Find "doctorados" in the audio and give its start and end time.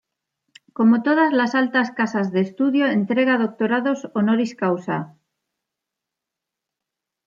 3.37-4.09